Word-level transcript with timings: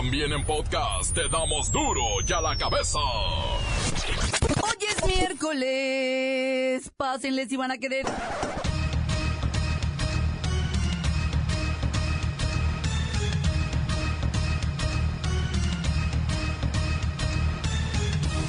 También 0.00 0.32
en 0.32 0.42
podcast 0.46 1.14
te 1.14 1.28
damos 1.28 1.70
duro 1.70 2.00
y 2.26 2.32
a 2.32 2.40
la 2.40 2.56
cabeza. 2.56 2.98
Hoy 4.62 4.78
es 4.88 5.06
miércoles. 5.06 6.90
Pásenles 6.96 7.50
si 7.50 7.58
van 7.58 7.70
a 7.70 7.76
querer. 7.76 8.06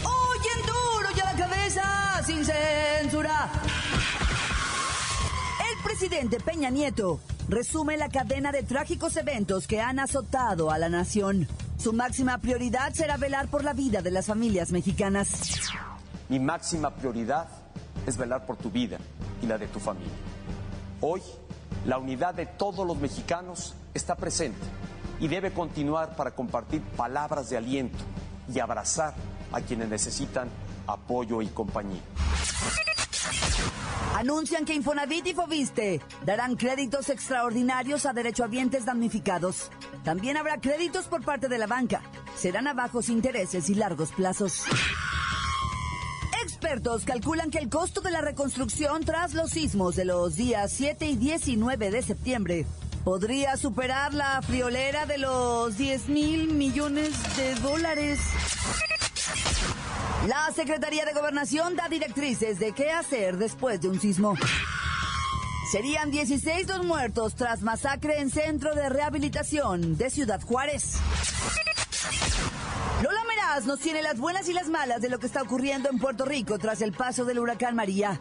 Hoy 0.06 0.40
en 0.56 0.62
duro 0.66 1.10
y 1.14 1.20
a 1.20 1.26
la 1.26 1.36
cabeza, 1.36 2.24
sin 2.26 2.46
censura. 2.46 3.52
El 5.70 5.84
presidente 5.84 6.40
Peña 6.40 6.70
Nieto 6.70 7.20
resume 7.52 7.98
la 7.98 8.08
cadena 8.08 8.54
de 8.54 8.64
trágicos 8.64 9.18
eventos 9.18 9.68
que 9.68 9.82
han 9.82 10.00
azotado 10.00 10.72
a 10.72 10.78
la 10.78 10.88
nación. 10.88 11.48
Su 11.78 11.92
máxima 11.92 12.38
prioridad 12.38 12.94
será 12.94 13.18
velar 13.18 13.50
por 13.50 13.66
la 13.66 13.74
vida 13.74 14.02
de 14.02 14.10
las 14.10 14.28
familias 14.28 14.72
mexicanas. 14.72 15.60
Mi 16.30 16.40
máxima 16.40 16.96
prioridad 16.96 17.50
es 18.08 18.16
velar 18.16 18.46
por 18.46 18.56
tu 18.56 18.72
vida 18.72 18.98
y 19.42 19.48
la 19.48 19.58
de 19.58 19.68
tu 19.68 19.82
familia. 19.82 20.14
Hoy, 21.02 21.22
la 21.86 21.98
unidad 21.98 22.34
de 22.36 22.46
todos 22.46 22.88
los 22.88 22.98
mexicanos 22.98 23.76
está 23.94 24.16
presente 24.16 24.62
y 25.20 25.28
debe 25.28 25.52
continuar 25.52 26.16
para 26.16 26.32
compartir 26.32 26.82
palabras 26.82 27.50
de 27.50 27.58
aliento 27.58 28.00
y 28.54 28.60
abrazar 28.60 29.14
a 29.52 29.60
quienes 29.60 29.90
necesitan 29.90 30.48
apoyo 30.88 31.42
y 31.42 31.48
compañía. 31.48 32.02
Anuncian 34.16 34.66
que 34.66 34.74
Infonavit 34.74 35.28
y 35.28 35.34
Foviste 35.34 36.02
darán 36.26 36.56
créditos 36.56 37.10
extraordinarios 37.10 38.06
a 38.06 38.14
derechohabientes 38.14 38.86
damnificados. 38.86 39.72
También 40.04 40.38
habrá 40.38 40.60
créditos 40.60 41.06
por 41.06 41.24
parte 41.24 41.48
de 41.48 41.58
la 41.58 41.68
banca. 41.68 42.02
Serán 42.36 42.68
a 42.68 42.74
bajos 42.74 43.10
intereses 43.10 43.70
y 43.70 43.76
largos 43.76 44.12
plazos. 44.12 44.64
Expertos 46.44 47.06
calculan 47.06 47.50
que 47.52 47.60
el 47.60 47.70
costo 47.70 48.02
de 48.02 48.12
la 48.12 48.22
reconstrucción 48.22 49.04
tras 49.04 49.34
los 49.34 49.52
sismos 49.52 49.96
de 49.96 50.06
los 50.06 50.36
días 50.36 50.72
7 50.74 51.06
y 51.06 51.16
19 51.16 51.92
de 51.92 52.02
septiembre 52.02 52.66
podría 53.04 53.58
superar 53.58 54.14
la 54.14 54.42
friolera 54.42 55.06
de 55.06 55.18
los 55.18 55.78
10 55.78 56.10
mil 56.10 56.54
millones 56.54 57.12
de 57.38 57.56
dólares. 57.56 58.20
La 60.28 60.52
Secretaría 60.54 61.04
de 61.04 61.14
Gobernación 61.14 61.76
da 61.76 61.90
directrices 61.90 62.60
de 62.60 62.74
qué 62.74 62.92
hacer 62.92 63.38
después 63.38 63.82
de 63.82 63.90
un 63.90 64.00
sismo. 64.00 64.36
Serían 65.72 66.12
16 66.12 66.68
los 66.68 66.86
muertos 66.86 67.34
tras 67.34 67.64
masacre 67.64 68.20
en 68.20 68.30
centro 68.30 68.76
de 68.76 68.88
rehabilitación 68.90 69.98
de 69.98 70.12
Ciudad 70.12 70.40
Juárez. 70.42 70.98
Lola 73.02 73.24
Meraz 73.28 73.66
nos 73.66 73.80
tiene 73.80 74.04
las 74.04 74.20
buenas 74.20 74.48
y 74.48 74.54
las 74.54 74.68
malas 74.68 75.02
de 75.02 75.10
lo 75.10 75.18
que 75.18 75.26
está 75.26 75.42
ocurriendo 75.42 75.90
en 75.90 75.98
Puerto 75.98 76.24
Rico 76.24 76.60
tras 76.60 76.84
el 76.84 76.92
paso 76.92 77.26
del 77.26 77.40
huracán 77.40 77.76
María. 77.76 78.20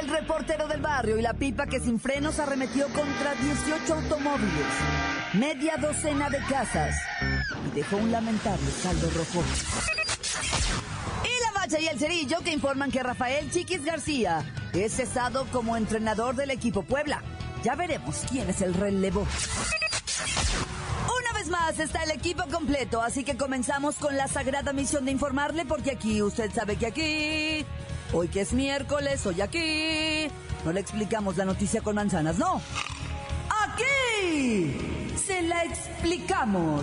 El 0.00 0.08
reportero 0.08 0.66
del 0.66 0.80
barrio 0.80 1.16
y 1.16 1.22
la 1.22 1.34
pipa 1.34 1.66
que 1.66 1.78
sin 1.78 2.00
frenos 2.00 2.40
arremetió 2.40 2.88
contra 2.88 3.34
18 3.34 3.94
automóviles, 3.94 4.66
media 5.34 5.76
docena 5.76 6.28
de 6.28 6.38
casas 6.38 6.96
dejó 7.74 7.96
un 7.96 8.12
lamentable 8.12 8.70
saldo 8.70 9.10
rojo. 9.10 9.42
Y 11.24 11.44
la 11.44 11.60
bacha 11.60 11.80
y 11.80 11.88
el 11.88 11.98
cerillo 11.98 12.40
que 12.40 12.52
informan 12.52 12.90
que 12.90 13.02
Rafael 13.02 13.50
Chiquis 13.50 13.84
García 13.84 14.44
es 14.72 14.94
cesado 14.94 15.46
como 15.52 15.76
entrenador 15.76 16.34
del 16.36 16.50
equipo 16.50 16.82
Puebla. 16.82 17.22
Ya 17.62 17.74
veremos 17.74 18.24
quién 18.28 18.50
es 18.50 18.60
el 18.60 18.74
relevo. 18.74 19.26
Una 21.20 21.38
vez 21.38 21.48
más 21.48 21.78
está 21.78 22.02
el 22.02 22.10
equipo 22.10 22.44
completo, 22.50 23.02
así 23.02 23.24
que 23.24 23.36
comenzamos 23.36 23.96
con 23.96 24.16
la 24.16 24.28
sagrada 24.28 24.72
misión 24.72 25.04
de 25.04 25.12
informarle 25.12 25.64
porque 25.64 25.92
aquí 25.92 26.22
usted 26.22 26.50
sabe 26.52 26.76
que 26.76 26.86
aquí 26.86 27.66
Hoy 28.14 28.28
que 28.28 28.42
es 28.42 28.52
miércoles, 28.52 29.24
hoy 29.24 29.40
aquí. 29.40 30.28
No 30.66 30.72
le 30.72 30.80
explicamos 30.80 31.38
la 31.38 31.46
noticia 31.46 31.80
con 31.80 31.94
manzanas, 31.94 32.36
no. 32.36 32.60
Aquí 33.64 35.14
se 35.16 35.40
la 35.42 35.64
explicamos 35.64 36.82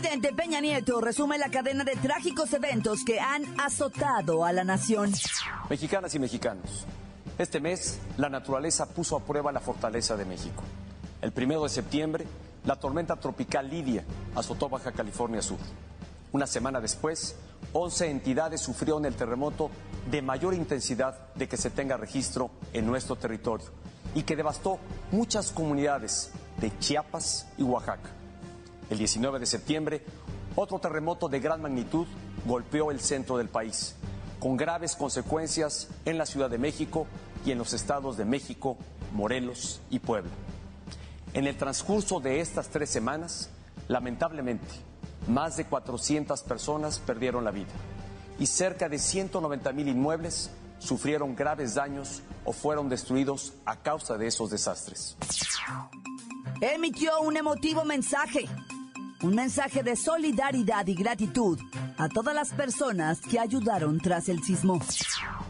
Presidente 0.00 0.32
Peña 0.32 0.60
Nieto 0.60 0.98
resume 1.02 1.36
la 1.36 1.50
cadena 1.50 1.84
de 1.84 1.94
trágicos 1.94 2.54
eventos 2.54 3.04
que 3.04 3.20
han 3.20 3.42
azotado 3.60 4.46
a 4.46 4.52
la 4.52 4.64
nación. 4.64 5.12
Mexicanas 5.68 6.14
y 6.14 6.18
mexicanos, 6.18 6.86
este 7.36 7.60
mes 7.60 7.98
la 8.16 8.30
naturaleza 8.30 8.86
puso 8.86 9.14
a 9.14 9.20
prueba 9.20 9.52
la 9.52 9.60
fortaleza 9.60 10.16
de 10.16 10.24
México. 10.24 10.62
El 11.20 11.32
primero 11.32 11.64
de 11.64 11.68
septiembre, 11.68 12.26
la 12.64 12.76
tormenta 12.76 13.16
tropical 13.16 13.68
Lidia 13.68 14.02
azotó 14.34 14.70
Baja 14.70 14.90
California 14.92 15.42
Sur. 15.42 15.58
Una 16.32 16.46
semana 16.46 16.80
después, 16.80 17.36
11 17.74 18.10
entidades 18.10 18.62
sufrieron 18.62 19.04
el 19.04 19.16
terremoto 19.16 19.70
de 20.10 20.22
mayor 20.22 20.54
intensidad 20.54 21.34
de 21.34 21.46
que 21.46 21.58
se 21.58 21.68
tenga 21.68 21.98
registro 21.98 22.50
en 22.72 22.86
nuestro 22.86 23.16
territorio 23.16 23.66
y 24.14 24.22
que 24.22 24.34
devastó 24.34 24.78
muchas 25.12 25.52
comunidades 25.52 26.30
de 26.58 26.72
Chiapas 26.78 27.48
y 27.58 27.64
Oaxaca. 27.64 28.19
El 28.90 28.98
19 28.98 29.38
de 29.38 29.46
septiembre, 29.46 30.04
otro 30.56 30.80
terremoto 30.80 31.28
de 31.28 31.40
gran 31.40 31.62
magnitud 31.62 32.06
golpeó 32.44 32.90
el 32.90 33.00
centro 33.00 33.38
del 33.38 33.48
país, 33.48 33.94
con 34.40 34.56
graves 34.56 34.96
consecuencias 34.96 35.88
en 36.04 36.18
la 36.18 36.26
Ciudad 36.26 36.50
de 36.50 36.58
México 36.58 37.06
y 37.46 37.52
en 37.52 37.58
los 37.58 37.72
estados 37.72 38.16
de 38.16 38.24
México, 38.24 38.76
Morelos 39.12 39.80
y 39.90 40.00
Puebla. 40.00 40.32
En 41.34 41.46
el 41.46 41.56
transcurso 41.56 42.18
de 42.18 42.40
estas 42.40 42.68
tres 42.68 42.90
semanas, 42.90 43.50
lamentablemente, 43.86 44.66
más 45.28 45.56
de 45.56 45.66
400 45.66 46.42
personas 46.42 46.98
perdieron 46.98 47.44
la 47.44 47.52
vida 47.52 47.70
y 48.40 48.46
cerca 48.46 48.88
de 48.88 48.98
190 48.98 49.72
mil 49.72 49.86
inmuebles 49.86 50.50
sufrieron 50.80 51.36
graves 51.36 51.74
daños 51.74 52.22
o 52.44 52.52
fueron 52.52 52.88
destruidos 52.88 53.52
a 53.66 53.76
causa 53.76 54.18
de 54.18 54.26
esos 54.26 54.50
desastres. 54.50 55.16
Emitió 56.60 57.20
un 57.20 57.36
emotivo 57.36 57.84
mensaje, 57.84 58.46
un 59.22 59.34
mensaje 59.34 59.82
de 59.82 59.96
solidaridad 59.96 60.86
y 60.86 60.94
gratitud 60.94 61.58
a 61.98 62.08
todas 62.08 62.34
las 62.34 62.52
personas 62.52 63.20
que 63.20 63.38
ayudaron 63.38 63.98
tras 63.98 64.28
el 64.28 64.42
sismo. 64.42 64.80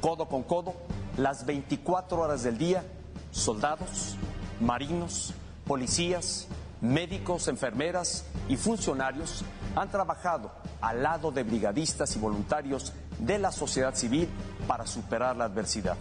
Codo 0.00 0.28
con 0.28 0.42
codo, 0.42 0.74
las 1.16 1.46
24 1.46 2.18
horas 2.18 2.42
del 2.42 2.58
día, 2.58 2.84
soldados, 3.30 4.16
marinos, 4.60 5.34
policías, 5.66 6.48
médicos, 6.80 7.46
enfermeras 7.46 8.24
y 8.48 8.56
funcionarios 8.56 9.44
han 9.76 9.90
trabajado 9.90 10.50
al 10.80 11.02
lado 11.02 11.30
de 11.30 11.44
brigadistas 11.44 12.16
y 12.16 12.18
voluntarios 12.18 12.92
de 13.18 13.38
la 13.38 13.52
sociedad 13.52 13.94
civil 13.94 14.28
para 14.66 14.86
superar 14.86 15.36
la 15.36 15.44
adversidad. 15.44 15.96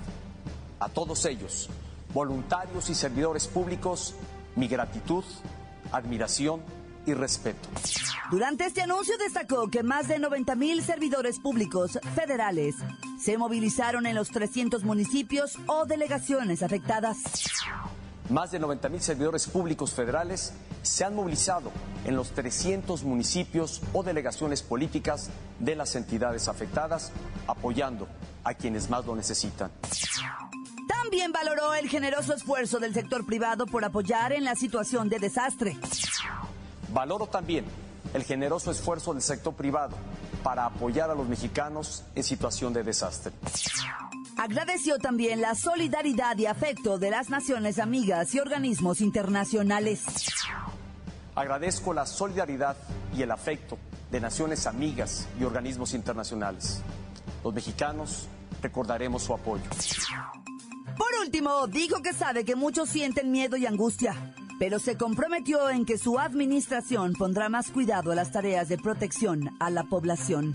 A 0.80 0.90
todos 0.90 1.26
ellos, 1.26 1.70
voluntarios 2.14 2.90
y 2.90 2.96
servidores 2.96 3.48
públicos, 3.48 4.16
mi 4.56 4.68
gratitud, 4.68 5.24
admiración 5.92 6.62
y 7.10 7.14
respeto. 7.14 7.68
Durante 8.32 8.66
este 8.66 8.82
anuncio 8.82 9.18
destacó 9.18 9.70
que 9.70 9.84
más 9.84 10.08
de 10.08 10.20
90 10.20 10.56
mil 10.56 10.84
servidores 10.84 11.40
públicos 11.40 12.00
federales 12.16 12.76
se 13.20 13.38
movilizaron 13.38 14.06
en 14.06 14.16
los 14.16 14.30
300 14.30 14.84
municipios 14.84 15.58
o 15.68 15.86
delegaciones 15.86 16.64
afectadas. 16.64 17.18
Más 18.30 18.52
de 18.52 18.60
90 18.60 18.90
mil 18.90 19.02
servidores 19.02 19.48
públicos 19.48 19.94
federales 19.94 20.54
se 20.84 21.04
han 21.04 21.16
movilizado 21.16 21.72
en 22.06 22.16
los 22.16 22.30
300 22.32 23.04
municipios 23.04 23.82
o 23.92 24.04
delegaciones 24.04 24.62
políticas 24.62 25.32
de 25.60 25.76
las 25.76 25.96
entidades 25.96 26.48
afectadas, 26.48 27.12
apoyando 27.48 28.08
a 28.44 28.54
quienes 28.54 28.90
más 28.90 29.06
lo 29.06 29.16
necesitan. 29.16 29.72
También 30.88 31.32
valoró 31.32 31.74
el 31.74 31.90
generoso 31.90 32.36
esfuerzo 32.36 32.80
del 32.80 32.94
sector 32.94 33.26
privado 33.26 33.66
por 33.66 33.84
apoyar 33.84 34.32
en 34.32 34.44
la 34.44 34.56
situación 34.56 35.10
de 35.10 35.18
desastre. 35.18 35.76
Valoro 36.92 37.28
también 37.28 37.66
el 38.14 38.24
generoso 38.24 38.72
esfuerzo 38.72 39.14
del 39.14 39.22
sector 39.22 39.54
privado 39.54 39.96
para 40.44 40.66
apoyar 40.66 41.12
a 41.12 41.16
los 41.16 41.28
mexicanos 41.28 42.04
en 42.16 42.24
situación 42.24 42.74
de 42.74 42.84
desastre. 42.84 43.34
Agradeció 44.38 44.98
también 44.98 45.42
la 45.42 45.54
solidaridad 45.54 46.38
y 46.38 46.46
afecto 46.46 46.98
de 46.98 47.12
las 47.12 47.30
naciones 47.30 47.78
amigas 47.78 48.34
y 48.34 48.40
organismos 48.40 49.02
internacionales. 49.02 50.04
Agradezco 51.36 51.94
la 51.94 52.06
solidaridad 52.06 52.78
y 53.16 53.22
el 53.22 53.32
afecto 53.32 53.78
de 54.12 54.20
naciones 54.20 54.66
amigas 54.66 55.28
y 55.40 55.44
organismos 55.44 55.94
internacionales. 55.94 56.82
Los 57.44 57.54
mexicanos 57.54 58.28
recordaremos 58.62 59.24
su 59.24 59.34
apoyo. 59.34 59.64
Por 60.98 61.08
último, 61.22 61.68
dijo 61.68 62.02
que 62.02 62.14
sabe 62.14 62.44
que 62.44 62.56
muchos 62.56 62.90
sienten 62.90 63.32
miedo 63.32 63.56
y 63.56 63.66
angustia, 63.66 64.34
pero 64.60 64.78
se 64.78 64.98
comprometió 64.98 65.70
en 65.70 65.86
que 65.86 65.98
su 65.98 66.20
administración 66.20 67.14
pondrá 67.14 67.48
más 67.48 67.72
cuidado 67.72 68.12
a 68.12 68.16
las 68.16 68.32
tareas 68.32 68.68
de 68.68 68.78
protección 68.78 69.56
a 69.60 69.70
la 69.70 69.84
población. 69.86 70.54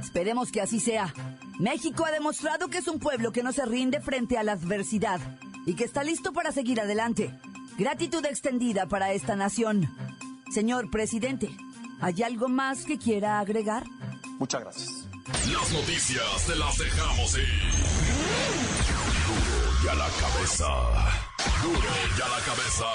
Esperemos 0.00 0.52
que 0.52 0.60
así 0.60 0.78
sea. 0.78 1.12
México 1.58 2.04
ha 2.04 2.10
demostrado 2.10 2.68
que 2.68 2.78
es 2.78 2.86
un 2.86 2.98
pueblo 2.98 3.32
que 3.32 3.42
no 3.42 3.52
se 3.52 3.64
rinde 3.64 4.00
frente 4.00 4.36
a 4.36 4.42
la 4.42 4.52
adversidad 4.52 5.20
y 5.64 5.74
que 5.74 5.84
está 5.84 6.04
listo 6.04 6.34
para 6.34 6.52
seguir 6.52 6.80
adelante. 6.80 7.34
Gratitud 7.78 8.24
extendida 8.26 8.86
para 8.86 9.12
esta 9.12 9.36
nación. 9.36 9.90
Señor 10.52 10.90
presidente, 10.90 11.50
¿hay 12.00 12.22
algo 12.22 12.48
más 12.48 12.84
que 12.84 12.98
quiera 12.98 13.40
agregar? 13.40 13.84
Muchas 14.38 14.60
gracias. 14.60 15.08
Las 15.50 15.72
noticias 15.72 16.46
te 16.46 16.56
las 16.56 16.78
dejamos 16.78 17.38
ir. 17.38 17.44
Y 19.82 19.88
a 19.88 19.94
la 19.94 20.08
cabeza. 20.20 21.25
Duro 21.62 21.88
la 22.18 22.44
cabeza. 22.44 22.86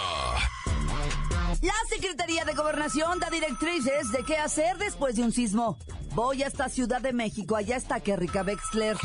La 1.62 1.74
Secretaría 1.90 2.44
de 2.44 2.54
Gobernación 2.54 3.20
da 3.20 3.30
directrices 3.30 4.12
de 4.12 4.24
qué 4.24 4.38
hacer 4.38 4.78
después 4.78 5.16
de 5.16 5.24
un 5.24 5.32
sismo. 5.32 5.78
Voy 6.14 6.44
hasta 6.44 6.70
Ciudad 6.70 7.02
de 7.02 7.14
México, 7.14 7.56
allá 7.56 7.78
está 7.78 8.00
Kerrika 8.00 8.42
Wexler. 8.42 8.98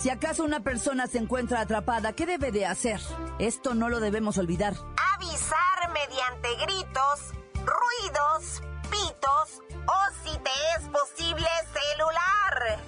Si 0.00 0.08
acaso 0.08 0.44
una 0.44 0.60
persona 0.60 1.06
se 1.06 1.18
encuentra 1.18 1.60
atrapada, 1.60 2.14
¿qué 2.14 2.24
debe 2.24 2.50
de 2.50 2.64
hacer? 2.64 3.00
Esto 3.38 3.74
no 3.74 3.90
lo 3.90 4.00
debemos 4.00 4.38
olvidar. 4.38 4.74
Avisar 5.14 5.90
mediante 5.92 6.54
gritos, 6.64 7.20
ruidos, 7.54 8.62
pitos 8.90 9.60
o 9.86 10.00
si 10.24 10.38
te 10.38 10.50
es 10.76 10.88
posible 10.88 11.48
celular. 11.72 12.80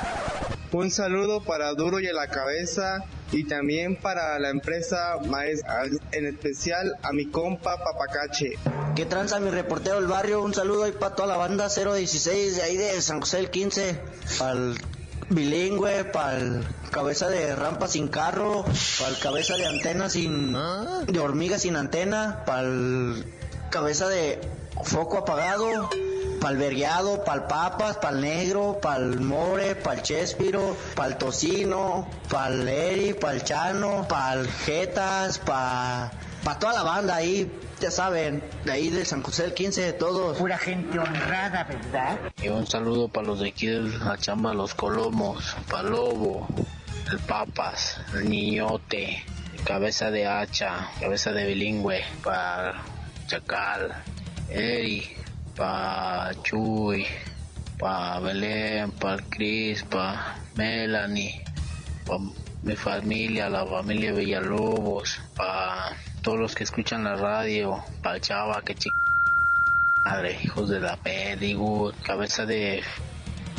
Un 0.72 0.90
saludo 0.90 1.42
para 1.42 1.74
Duro 1.74 2.00
y 2.00 2.08
a 2.08 2.14
la 2.14 2.28
Cabeza 2.28 3.04
y 3.30 3.44
también 3.44 3.96
para 3.96 4.38
la 4.38 4.48
empresa 4.50 5.18
Maestra, 5.26 5.84
en 6.12 6.26
especial 6.26 6.96
a 7.02 7.12
mi 7.12 7.26
compa 7.26 7.82
Papacache. 7.82 8.58
¿Qué 8.94 9.06
tranza 9.06 9.40
mi 9.40 9.50
reportero 9.50 9.96
del 9.96 10.06
barrio? 10.06 10.42
Un 10.42 10.54
saludo 10.54 10.84
ahí 10.84 10.92
para 10.92 11.14
toda 11.14 11.28
la 11.28 11.36
banda 11.36 11.68
016 11.68 12.56
de 12.56 12.62
ahí 12.62 12.76
de 12.76 13.02
San 13.02 13.20
José 13.20 13.38
del 13.38 13.50
15, 13.50 14.00
al 14.40 14.76
bilingüe, 15.28 16.04
para 16.04 16.38
el 16.38 16.64
cabeza 16.90 17.28
de 17.28 17.54
rampa 17.54 17.88
sin 17.88 18.08
carro, 18.08 18.64
para 18.98 19.10
el 19.10 19.18
cabeza 19.18 19.56
de 19.56 19.66
antena 19.66 20.08
sin... 20.08 20.52
de 20.52 21.18
hormiga 21.18 21.58
sin 21.58 21.76
antena, 21.76 22.44
para 22.46 22.62
el 22.62 23.26
cabeza 23.70 24.08
de 24.08 24.40
foco 24.82 25.18
apagado, 25.18 25.88
para 26.40 26.52
el 26.52 26.58
vergueado, 26.58 27.22
para 27.24 27.42
el 27.42 27.46
papas, 27.46 27.98
para 27.98 28.16
el 28.16 28.22
negro, 28.22 28.78
para 28.82 28.96
el 28.96 29.20
more, 29.20 29.76
para 29.76 29.96
el 29.96 30.02
chespiro, 30.02 30.76
para 30.96 31.10
el 31.10 31.16
tocino, 31.16 32.08
para 32.28 32.52
el 32.52 32.68
eri, 32.68 33.14
para 33.14 33.34
el 33.34 33.44
chano, 33.44 34.06
para 34.08 34.40
el 34.40 34.48
jetas, 34.48 35.38
para 35.38 36.10
pa 36.42 36.58
toda 36.58 36.72
la 36.72 36.82
banda 36.82 37.14
ahí, 37.14 37.48
ya 37.80 37.90
saben, 37.90 38.42
de 38.64 38.72
ahí 38.72 38.90
de 38.90 39.04
San 39.04 39.22
José 39.22 39.44
del 39.44 39.54
15 39.54 39.82
de 39.82 39.92
todos. 39.92 40.38
Pura 40.38 40.58
gente 40.58 40.98
honrada, 40.98 41.64
¿verdad? 41.64 42.18
Y 42.42 42.48
un 42.48 42.66
saludo 42.66 43.08
para 43.08 43.28
los 43.28 43.40
de 43.40 43.50
aquí 43.50 43.68
de 43.68 43.80
la 43.80 44.18
chamba, 44.18 44.52
los 44.52 44.74
Colomos, 44.74 45.56
para 45.70 45.88
Lobo, 45.88 46.48
el 47.10 47.18
Papas, 47.20 48.00
el 48.14 48.28
Niñote, 48.28 49.24
Cabeza 49.64 50.10
de 50.10 50.26
Hacha, 50.26 50.90
Cabeza 51.00 51.30
de 51.32 51.46
Bilingüe, 51.46 52.02
para 52.24 52.82
Chacal, 53.28 53.94
Eri, 54.54 55.08
para 55.56 56.34
Chuy, 56.42 57.06
para 57.78 58.20
Belén, 58.20 58.90
para 58.92 59.22
Cris, 59.30 59.82
para 59.84 60.38
Melanie, 60.56 61.42
para 62.06 62.20
mi 62.62 62.76
familia, 62.76 63.48
la 63.48 63.66
familia 63.66 64.12
Villalobos, 64.12 65.20
para 65.34 65.96
todos 66.22 66.38
los 66.38 66.54
que 66.54 66.64
escuchan 66.64 67.04
la 67.04 67.16
radio, 67.16 67.82
para 68.02 68.20
Chava, 68.20 68.62
que 68.62 68.74
chico 68.74 68.98
madre, 70.04 70.38
hijos 70.42 70.68
de 70.68 70.80
la 70.80 70.96
Pedigut, 70.96 71.94
cabeza 72.02 72.44
de 72.44 72.82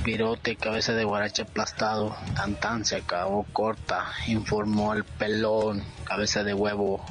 pirote, 0.04 0.56
cabeza 0.58 0.94
de 0.94 1.06
guarache 1.06 1.44
aplastado, 1.44 2.16
tan 2.36 2.56
tan 2.56 2.86
se 2.86 2.98
acabó 2.98 3.46
corta, 3.54 4.06
informó 4.28 4.94
el 4.94 5.04
pelón, 5.04 5.82
cabeza 6.04 6.44
de 6.44 6.54
huevo. 6.54 7.04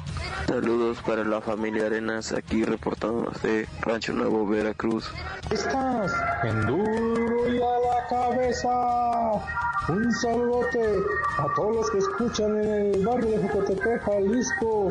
Saludos 0.47 0.99
para 1.05 1.23
la 1.23 1.41
familia 1.41 1.87
Arenas, 1.87 2.31
aquí 2.31 2.63
reportando 2.63 3.31
de 3.41 3.67
Rancho 3.81 4.13
Nuevo, 4.13 4.47
Veracruz. 4.47 5.09
Estás 5.49 6.13
en 6.43 6.65
duro 6.67 7.49
y 7.49 7.57
a 7.57 7.79
la 7.79 8.07
cabeza. 8.07 8.69
Un 9.89 10.11
saludote 10.13 11.03
a 11.39 11.53
todos 11.55 11.75
los 11.75 11.91
que 11.91 11.97
escuchan 11.97 12.57
en 12.63 12.95
el 12.95 13.05
barrio 13.05 13.31
de 13.31 13.47
Jocotepec, 13.49 14.01
Jalisco. 14.03 14.89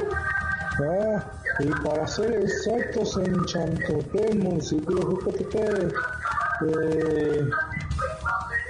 Ah, 0.80 1.24
y 1.60 1.68
para 1.86 2.06
ser 2.06 2.32
exactos 2.32 3.16
en 3.18 3.44
Chantopé, 3.44 4.34
municipio 4.34 4.96
de 4.96 5.02
Jocotepec. 5.02 5.94
Eh, 6.64 7.50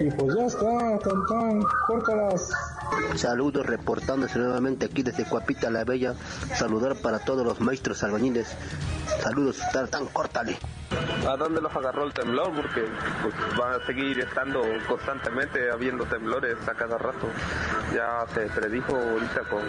y 0.01 0.11
pues 0.11 0.35
ya 0.37 0.47
está, 0.47 0.99
tan 0.99 1.27
tan, 1.27 1.63
córtalas. 1.87 2.51
Saludos 3.17 3.67
reportándose 3.67 4.39
nuevamente 4.39 4.87
aquí 4.87 5.03
desde 5.03 5.25
Cuapita 5.25 5.71
la 5.71 5.85
Bella. 5.85 6.15
Saludar 6.55 6.97
para 6.97 7.19
todos 7.19 7.45
los 7.45 7.61
maestros 7.61 8.03
albañiles. 8.03 8.57
Saludos, 9.23 9.61
tan 9.73 9.89
tan, 9.89 10.07
córtale. 10.07 10.59
¿A 11.27 11.37
dónde 11.37 11.61
los 11.61 11.75
agarró 11.75 12.05
el 12.05 12.13
temblor? 12.13 12.53
Porque 12.55 12.85
pues, 13.23 13.35
va 13.59 13.77
a 13.77 13.87
seguir 13.87 14.19
estando 14.21 14.63
constantemente 14.89 15.71
habiendo 15.71 16.05
temblores 16.05 16.57
a 16.67 16.75
cada 16.75 16.99
rato. 16.99 17.29
Ya 17.95 18.27
se 18.35 18.41
predijo 18.49 18.97
ahorita 18.97 19.41
con, 19.49 19.63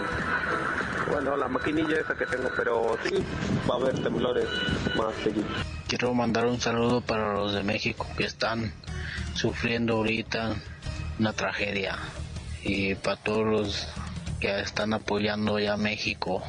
bueno, 1.12 1.38
la 1.38 1.48
maquinilla 1.48 2.00
esa 2.00 2.16
que 2.16 2.26
tengo, 2.26 2.50
pero 2.56 2.98
sí, 3.04 3.24
va 3.70 3.76
a 3.76 3.78
haber 3.78 4.02
temblores 4.02 4.48
más 4.96 5.14
seguidos. 5.24 5.52
Quiero 5.88 6.14
mandar 6.14 6.48
un 6.48 6.60
saludo 6.60 7.02
para 7.02 7.34
los 7.34 7.54
de 7.54 7.64
México 7.64 8.08
que 8.18 8.26
están 8.26 8.74
sufriendo 9.34 9.98
ahorita 9.98 10.56
una 11.20 11.34
tragedia. 11.34 11.98
Y 12.64 12.96
para 12.96 13.18
todos 13.18 13.46
los 13.46 13.88
que 14.40 14.60
están 14.60 14.94
apoyando 14.94 15.60
ya 15.60 15.78
México, 15.78 16.42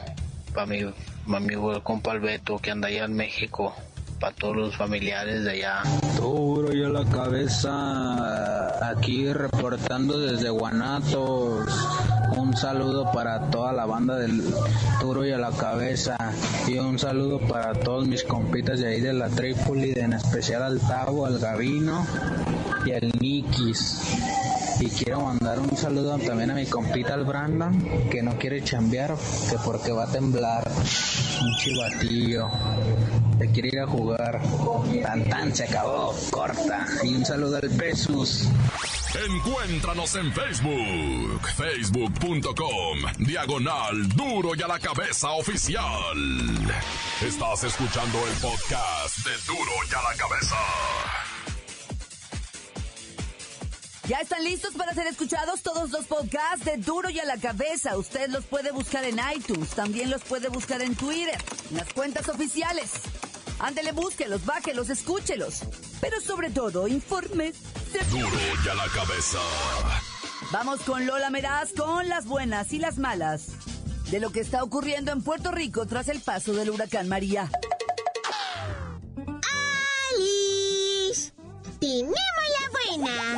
para 0.54 0.66
mi, 0.66 0.84
para 1.26 1.40
mi 1.40 1.54
compa 1.82 2.12
Alberto 2.12 2.58
que 2.58 2.70
anda 2.70 2.88
allá 2.88 3.04
en 3.04 3.14
México, 3.14 3.74
para 4.20 4.34
todos 4.34 4.56
los 4.56 4.76
familiares 4.76 5.44
de 5.44 5.50
allá. 5.50 5.82
Duro 6.16 6.72
y 6.74 6.84
a 6.84 6.88
la 6.88 7.04
cabeza, 7.04 8.88
aquí 8.88 9.32
reportando 9.32 10.18
desde 10.18 10.50
Guanatos. 10.50 11.66
Un 12.36 12.56
saludo 12.56 13.10
para 13.12 13.50
toda 13.50 13.72
la 13.72 13.86
banda 13.86 14.16
del 14.16 14.42
Duro 15.00 15.26
y 15.26 15.32
a 15.32 15.38
la 15.38 15.50
cabeza. 15.50 16.16
Y 16.66 16.78
un 16.78 16.98
saludo 16.98 17.38
para 17.40 17.74
todos 17.74 18.06
mis 18.06 18.24
compitas 18.24 18.80
de 18.80 18.88
ahí 18.88 19.00
de 19.00 19.12
la 19.12 19.28
Trípoli, 19.28 19.92
en 19.96 20.12
especial 20.14 20.62
al 20.62 20.80
Tavo, 20.80 21.26
al 21.26 21.38
Gavino 21.38 22.06
y 22.84 22.92
al 22.92 23.12
Nikis. 23.20 24.16
Y 24.80 24.88
quiero 24.88 25.22
mandar 25.22 25.58
un 25.60 25.76
saludo 25.76 26.18
también 26.18 26.50
a 26.50 26.54
mi 26.54 26.66
compita 26.66 27.14
el 27.14 27.24
Brandon, 27.24 28.08
que 28.10 28.22
no 28.22 28.36
quiere 28.38 28.62
chambear, 28.62 29.14
que 29.50 29.56
porque 29.64 29.92
va 29.92 30.04
a 30.04 30.10
temblar. 30.10 30.68
Un 30.68 31.56
chivatillo. 31.56 32.48
Que 33.38 33.50
quiere 33.50 33.68
ir 33.68 33.80
a 33.80 33.86
jugar. 33.86 34.40
Tan 35.02 35.24
tan 35.24 35.54
se 35.54 35.64
acabó. 35.64 36.14
Corta. 36.30 36.86
Y 37.02 37.14
un 37.14 37.24
saludo 37.24 37.56
al 37.56 37.70
Pesus. 37.70 38.48
Encuéntranos 39.14 40.16
en 40.16 40.32
Facebook, 40.32 41.48
facebook.com, 41.56 42.98
diagonal 43.20 44.08
duro 44.08 44.56
y 44.56 44.62
a 44.62 44.66
la 44.66 44.80
cabeza 44.80 45.30
oficial. 45.30 46.16
Estás 47.24 47.62
escuchando 47.62 48.18
el 48.26 48.34
podcast 48.40 49.18
de 49.18 49.30
duro 49.46 49.72
y 49.88 49.94
a 49.94 50.02
la 50.02 50.16
cabeza. 50.16 50.56
Ya 54.06 54.18
están 54.18 54.44
listos 54.44 54.74
para 54.74 54.92
ser 54.92 55.06
escuchados 55.06 55.62
todos 55.62 55.90
los 55.90 56.04
podcasts 56.04 56.64
de 56.64 56.76
Duro 56.76 57.08
y 57.08 57.18
a 57.20 57.24
la 57.24 57.38
Cabeza. 57.38 57.96
Usted 57.96 58.28
los 58.28 58.44
puede 58.44 58.70
buscar 58.70 59.02
en 59.04 59.18
iTunes, 59.34 59.70
también 59.70 60.10
los 60.10 60.22
puede 60.22 60.48
buscar 60.48 60.82
en 60.82 60.94
Twitter, 60.94 61.38
en 61.70 61.78
las 61.78 61.90
cuentas 61.94 62.28
oficiales. 62.28 62.90
Ándele, 63.58 63.92
búsquelos, 63.92 64.44
bájelos, 64.44 64.90
escúchelos. 64.90 65.60
Pero 66.02 66.20
sobre 66.20 66.50
todo, 66.50 66.86
informes. 66.86 67.56
Duro 68.10 68.28
y 68.64 68.68
a 68.68 68.74
la 68.74 68.88
cabeza. 68.88 69.38
Vamos 70.52 70.80
con 70.80 71.06
Lola 71.06 71.30
Meraz 71.30 71.72
con 71.72 72.08
las 72.08 72.26
buenas 72.26 72.72
y 72.72 72.78
las 72.78 72.98
malas 72.98 73.46
de 74.10 74.20
lo 74.20 74.30
que 74.30 74.40
está 74.40 74.62
ocurriendo 74.62 75.12
en 75.12 75.22
Puerto 75.22 75.50
Rico 75.50 75.86
tras 75.86 76.08
el 76.08 76.20
paso 76.20 76.52
del 76.52 76.70
huracán 76.70 77.08
María. 77.08 77.50
¡Alice! 80.14 81.32
¡Tenemos 81.80 82.14
la 82.14 82.98
buena! 82.98 83.33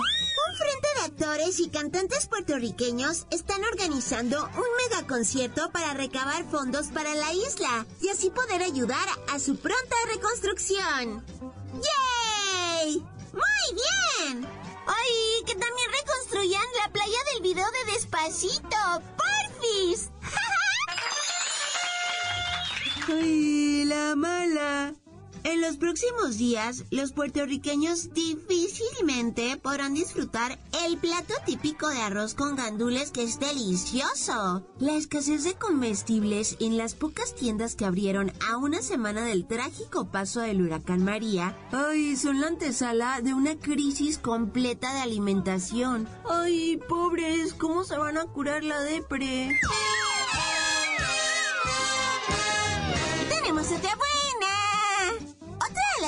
Y 1.48 1.68
cantantes 1.68 2.26
puertorriqueños 2.26 3.28
están 3.30 3.62
organizando 3.62 4.42
un 4.42 4.90
mega 4.90 5.06
concierto 5.06 5.70
para 5.70 5.94
recabar 5.94 6.44
fondos 6.50 6.88
para 6.88 7.14
la 7.14 7.32
isla 7.32 7.86
y 8.02 8.08
así 8.08 8.30
poder 8.30 8.62
ayudar 8.62 9.08
a 9.32 9.38
su 9.38 9.56
pronta 9.56 9.94
reconstrucción. 10.12 11.24
¡Yay! 11.72 12.98
¡Muy 13.32 13.74
bien! 13.74 14.44
¡Ay! 14.88 15.44
Que 15.46 15.54
también 15.54 15.88
reconstruyan 16.00 16.64
la 16.84 16.92
playa 16.92 17.18
del 17.32 17.42
video 17.42 17.66
de 17.70 17.92
Despacito. 17.92 19.02
¡Porfis! 19.16 20.10
¡Ay, 23.08 23.84
la 23.84 24.16
mala! 24.16 24.94
En 25.46 25.60
los 25.60 25.76
próximos 25.76 26.38
días, 26.38 26.82
los 26.90 27.12
puertorriqueños 27.12 28.12
difícilmente 28.12 29.56
podrán 29.56 29.94
disfrutar 29.94 30.58
el 30.84 30.98
plato 30.98 31.34
típico 31.44 31.88
de 31.88 32.02
arroz 32.02 32.34
con 32.34 32.56
gandules 32.56 33.12
que 33.12 33.22
es 33.22 33.38
delicioso. 33.38 34.66
La 34.80 34.96
escasez 34.96 35.44
de 35.44 35.54
comestibles 35.54 36.56
en 36.58 36.76
las 36.76 36.96
pocas 36.96 37.36
tiendas 37.36 37.76
que 37.76 37.84
abrieron 37.84 38.32
a 38.50 38.56
una 38.56 38.82
semana 38.82 39.24
del 39.24 39.46
trágico 39.46 40.10
paso 40.10 40.40
del 40.40 40.62
huracán 40.62 41.04
María, 41.04 41.56
ay, 41.70 42.16
son 42.16 42.40
la 42.40 42.48
antesala 42.48 43.20
de 43.20 43.32
una 43.32 43.54
crisis 43.54 44.18
completa 44.18 44.94
de 44.94 45.00
alimentación. 45.02 46.08
Ay, 46.28 46.80
pobres, 46.88 47.54
¿cómo 47.54 47.84
se 47.84 47.96
van 47.96 48.18
a 48.18 48.24
curar 48.24 48.64
la 48.64 48.80
depre? 48.80 49.60
Tenemos 53.30 53.70
de 53.70 53.78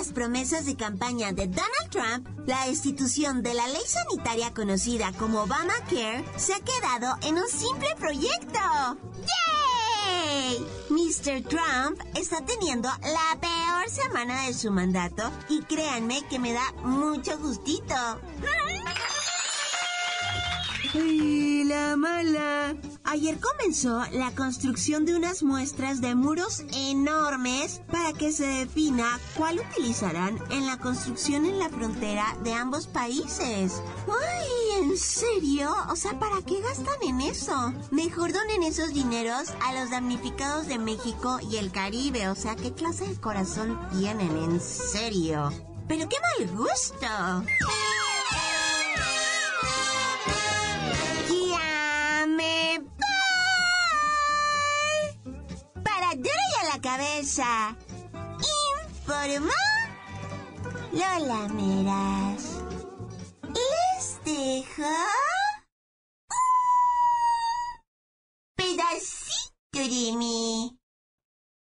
las 0.08 0.14
promesas 0.14 0.64
de 0.64 0.74
campaña 0.74 1.32
de 1.32 1.48
Donald 1.48 1.90
Trump, 1.90 2.28
la 2.46 2.66
destitución 2.66 3.42
de 3.42 3.52
la 3.52 3.66
ley 3.66 3.82
sanitaria 3.86 4.54
conocida 4.54 5.12
como 5.18 5.42
Obamacare, 5.42 6.24
se 6.36 6.54
ha 6.54 6.60
quedado 6.60 7.16
en 7.22 7.34
un 7.34 7.48
simple 7.48 7.88
proyecto. 7.98 8.58
¡Yay! 10.06 10.66
Mr. 10.88 11.42
Trump 11.46 12.00
está 12.14 12.42
teniendo 12.44 12.88
la 12.88 13.38
peor 13.38 13.90
semana 13.90 14.46
de 14.46 14.54
su 14.54 14.70
mandato 14.70 15.30
y 15.50 15.60
créanme 15.62 16.22
que 16.30 16.38
me 16.38 16.54
da 16.54 16.72
mucho 16.84 17.38
gustito. 17.38 17.94
¡Ay, 20.94 21.47
la 21.68 21.96
mala! 21.96 22.74
Ayer 23.04 23.38
comenzó 23.38 24.02
la 24.12 24.34
construcción 24.34 25.04
de 25.04 25.14
unas 25.14 25.42
muestras 25.42 26.00
de 26.00 26.14
muros 26.14 26.64
enormes 26.72 27.82
para 27.92 28.14
que 28.14 28.32
se 28.32 28.46
defina 28.46 29.20
cuál 29.36 29.60
utilizarán 29.60 30.38
en 30.50 30.66
la 30.66 30.78
construcción 30.78 31.44
en 31.44 31.58
la 31.58 31.68
frontera 31.68 32.36
de 32.42 32.54
ambos 32.54 32.86
países. 32.86 33.82
¡Ay, 34.08 34.82
en 34.82 34.96
serio! 34.96 35.70
O 35.90 35.96
sea, 35.96 36.18
¿para 36.18 36.40
qué 36.40 36.58
gastan 36.62 37.02
en 37.02 37.20
eso? 37.20 37.74
Mejor 37.90 38.32
donen 38.32 38.62
esos 38.62 38.94
dineros 38.94 39.50
a 39.62 39.74
los 39.74 39.90
damnificados 39.90 40.68
de 40.68 40.78
México 40.78 41.38
y 41.50 41.56
el 41.56 41.70
Caribe. 41.70 42.30
O 42.30 42.34
sea, 42.34 42.56
¿qué 42.56 42.72
clase 42.72 43.06
de 43.06 43.20
corazón 43.20 43.78
tienen? 43.98 44.36
En 44.38 44.60
serio. 44.60 45.52
Pero 45.86 46.08
qué 46.08 46.16
mal 46.38 46.56
gusto. 46.56 47.06
Cabeza. 57.38 57.76
Informó 58.96 59.52
Lola 60.92 61.48
Meras. 61.54 62.62
Les 63.54 64.24
dejo 64.24 64.82
un 66.30 66.40
pedacito 68.56 69.78
de 69.78 70.16
mí. 70.16 70.78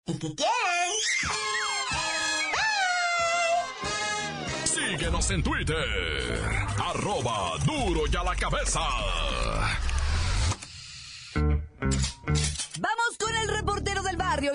El 0.06 0.18
que 0.18 0.34
quieran. 0.34 0.90
Síguenos 4.64 5.30
en 5.30 5.42
Twitter, 5.42 6.66
arroba 6.82 7.58
duro 7.64 8.02
y 8.10 8.16
a 8.16 8.24
la 8.24 8.34
cabeza. 8.34 8.80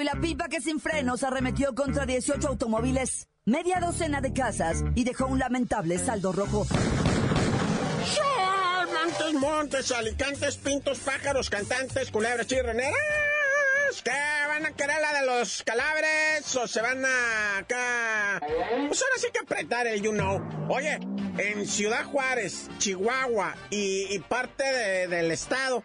La 0.03 0.13
pipa 0.19 0.47
que 0.49 0.61
sin 0.61 0.79
frenos 0.79 1.23
arremetió 1.23 1.73
contra 1.75 2.05
18 2.05 2.47
automóviles, 2.47 3.27
media 3.45 3.79
docena 3.79 4.21
de 4.21 4.33
casas 4.33 4.83
y 4.95 5.03
dejó 5.03 5.27
un 5.27 5.39
lamentable 5.39 5.97
saldo 5.97 6.31
rojo. 6.31 6.65
Montes, 8.93 9.33
montes, 9.33 9.91
alicantes, 9.91 10.57
pintos, 10.57 10.99
pájaros, 10.99 11.49
cantantes, 11.49 12.09
culebras, 12.11 12.47
chirroneras. 12.47 12.93
¿Qué 14.03 14.11
van 14.47 14.65
a 14.65 14.71
querer 14.71 14.95
la 15.01 15.19
de 15.19 15.25
los 15.27 15.61
calabres 15.63 16.55
o 16.55 16.67
se 16.67 16.81
van 16.81 17.03
a 17.05 17.57
acá? 17.59 18.39
Pues 18.87 19.01
ahora 19.01 19.15
sí 19.17 19.27
que 19.31 19.39
apretar 19.39 19.85
el 19.87 20.01
you 20.01 20.11
know. 20.11 20.41
Oye, 20.69 20.97
en 21.37 21.67
Ciudad 21.67 22.05
Juárez, 22.05 22.69
Chihuahua 22.79 23.55
y, 23.69 24.17
parte 24.19 24.63
de- 24.63 25.07
del 25.07 25.31
estado, 25.31 25.83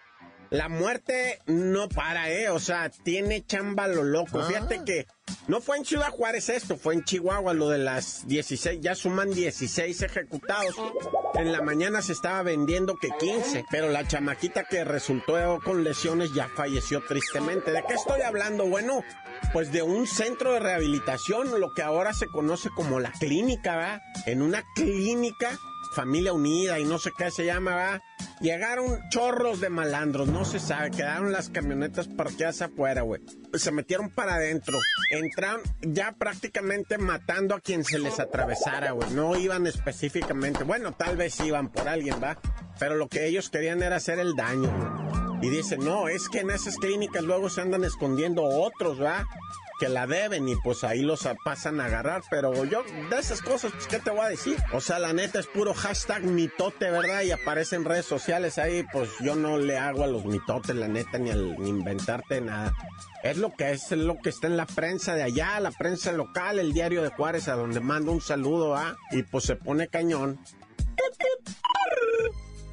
la 0.50 0.68
muerte 0.68 1.40
no 1.46 1.88
para, 1.88 2.30
¿eh? 2.30 2.48
O 2.48 2.58
sea, 2.58 2.90
tiene 2.90 3.44
chamba 3.44 3.86
lo 3.86 4.02
loco. 4.02 4.42
Fíjate 4.42 4.82
que 4.84 5.06
no 5.46 5.60
fue 5.60 5.76
en 5.76 5.84
Ciudad 5.84 6.10
Juárez 6.10 6.48
esto, 6.48 6.76
fue 6.76 6.94
en 6.94 7.04
Chihuahua 7.04 7.52
lo 7.52 7.68
de 7.68 7.78
las 7.78 8.26
16, 8.26 8.80
ya 8.80 8.94
suman 8.94 9.30
16 9.30 10.02
ejecutados. 10.02 10.74
En 11.34 11.52
la 11.52 11.60
mañana 11.60 12.02
se 12.02 12.12
estaba 12.12 12.42
vendiendo 12.42 12.96
que 12.96 13.10
15, 13.18 13.66
pero 13.70 13.88
la 13.88 14.06
chamaquita 14.06 14.64
que 14.64 14.84
resultó 14.84 15.60
con 15.62 15.84
lesiones 15.84 16.32
ya 16.34 16.48
falleció 16.48 17.02
tristemente. 17.06 17.70
¿De 17.70 17.84
qué 17.86 17.94
estoy 17.94 18.22
hablando? 18.22 18.66
Bueno, 18.66 19.02
pues 19.52 19.70
de 19.72 19.82
un 19.82 20.06
centro 20.06 20.52
de 20.52 20.60
rehabilitación, 20.60 21.60
lo 21.60 21.72
que 21.74 21.82
ahora 21.82 22.12
se 22.12 22.26
conoce 22.26 22.70
como 22.70 23.00
la 23.00 23.12
clínica, 23.12 23.76
¿verdad? 23.76 24.02
En 24.26 24.42
una 24.42 24.64
clínica 24.74 25.58
familia 25.94 26.32
unida 26.32 26.78
y 26.78 26.84
no 26.84 26.98
sé 26.98 27.10
qué 27.16 27.30
se 27.30 27.44
llama, 27.44 27.74
¿va? 27.74 28.02
Llegaron 28.40 29.00
chorros 29.10 29.60
de 29.60 29.68
malandros, 29.68 30.28
no 30.28 30.44
se 30.44 30.60
sabe, 30.60 30.90
quedaron 30.90 31.32
las 31.32 31.48
camionetas 31.48 32.06
parqueadas 32.06 32.62
afuera, 32.62 33.02
güey. 33.02 33.20
Se 33.54 33.72
metieron 33.72 34.10
para 34.10 34.34
adentro, 34.34 34.78
entraron 35.10 35.62
ya 35.80 36.12
prácticamente 36.12 36.98
matando 36.98 37.54
a 37.54 37.60
quien 37.60 37.84
se 37.84 37.98
les 37.98 38.20
atravesara, 38.20 38.92
güey. 38.92 39.10
No 39.10 39.36
iban 39.36 39.66
específicamente, 39.66 40.64
bueno, 40.64 40.92
tal 40.92 41.16
vez 41.16 41.38
iban 41.40 41.70
por 41.70 41.88
alguien, 41.88 42.22
¿va? 42.22 42.38
Pero 42.78 42.94
lo 42.94 43.08
que 43.08 43.26
ellos 43.26 43.50
querían 43.50 43.82
era 43.82 43.96
hacer 43.96 44.18
el 44.18 44.34
daño, 44.36 44.70
güey. 44.70 45.18
Y 45.40 45.50
dicen, 45.50 45.84
no, 45.84 46.08
es 46.08 46.28
que 46.28 46.40
en 46.40 46.50
esas 46.50 46.76
clínicas 46.76 47.22
luego 47.22 47.48
se 47.48 47.60
andan 47.60 47.84
escondiendo 47.84 48.42
otros, 48.42 49.00
¿va? 49.00 49.24
Que 49.78 49.88
la 49.88 50.06
deben 50.06 50.48
y 50.48 50.56
pues 50.56 50.84
ahí 50.84 51.02
los 51.02 51.28
pasan 51.44 51.80
a 51.80 51.86
agarrar. 51.86 52.22
Pero 52.30 52.64
yo, 52.64 52.82
de 53.10 53.18
esas 53.18 53.42
cosas, 53.42 53.72
pues, 53.72 53.86
¿qué 53.86 53.98
te 53.98 54.10
voy 54.10 54.20
a 54.20 54.28
decir? 54.28 54.56
O 54.72 54.80
sea, 54.80 54.98
la 54.98 55.12
neta 55.12 55.38
es 55.38 55.46
puro 55.46 55.74
hashtag 55.74 56.22
mitote, 56.24 56.90
¿verdad? 56.90 57.22
Y 57.22 57.30
aparece 57.30 57.76
en 57.76 57.84
redes 57.84 58.06
sociales 58.06 58.58
ahí, 58.58 58.84
pues 58.92 59.10
yo 59.20 59.36
no 59.36 59.58
le 59.58 59.78
hago 59.78 60.04
a 60.04 60.06
los 60.06 60.24
mitotes, 60.24 60.74
la 60.76 60.88
neta, 60.88 61.18
ni 61.18 61.30
al 61.30 61.56
inventarte 61.66 62.40
nada. 62.40 62.72
Es 63.22 63.36
lo 63.36 63.54
que 63.54 63.72
es, 63.72 63.90
es 63.90 63.98
lo 63.98 64.18
que 64.18 64.30
está 64.30 64.46
en 64.46 64.56
la 64.56 64.66
prensa 64.66 65.14
de 65.14 65.22
allá, 65.22 65.58
la 65.60 65.72
prensa 65.72 66.12
local, 66.12 66.58
el 66.58 66.72
diario 66.72 67.02
de 67.02 67.08
Juárez, 67.08 67.48
a 67.48 67.54
donde 67.54 67.80
mando 67.80 68.12
un 68.12 68.20
saludo, 68.20 68.76
¿ah? 68.76 68.96
Y 69.10 69.22
pues 69.22 69.44
se 69.44 69.56
pone 69.56 69.88
cañón. 69.88 70.38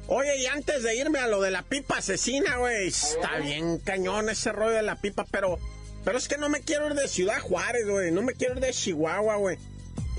Oye, 0.08 0.40
y 0.40 0.46
antes 0.46 0.84
de 0.84 0.94
irme 0.94 1.18
a 1.18 1.26
lo 1.26 1.40
de 1.40 1.50
la 1.50 1.62
pipa 1.62 1.98
asesina, 1.98 2.58
güey, 2.58 2.86
está 2.86 3.38
bien 3.38 3.78
cañón 3.78 4.28
ese 4.28 4.52
rollo 4.52 4.76
de 4.76 4.82
la 4.82 5.00
pipa, 5.00 5.26
pero 5.32 5.58
pero 6.06 6.18
es 6.18 6.28
que 6.28 6.38
no 6.38 6.48
me 6.48 6.60
quiero 6.60 6.86
ir 6.86 6.94
de 6.94 7.08
Ciudad 7.08 7.40
Juárez, 7.40 7.88
güey. 7.88 8.12
No 8.12 8.22
me 8.22 8.34
quiero 8.34 8.54
ir 8.54 8.60
de 8.60 8.70
Chihuahua, 8.70 9.34
güey. 9.38 9.58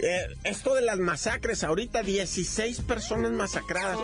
Eh, 0.03 0.27
esto 0.43 0.75
de 0.75 0.81
las 0.81 0.99
masacres, 0.99 1.63
ahorita 1.63 2.03
16 2.03 2.81
personas 2.81 3.31
masacradas. 3.31 3.97